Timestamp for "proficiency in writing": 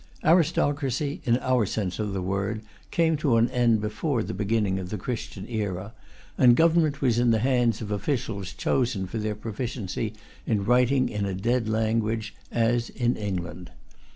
9.35-11.07